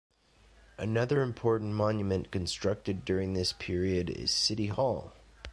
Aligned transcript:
Another 0.79 1.21
important 1.21 1.75
monument 1.75 2.31
constructed 2.31 3.05
during 3.05 3.35
this 3.35 3.53
period 3.53 4.09
is 4.09 4.31
City 4.31 4.65
Hall. 4.65 5.13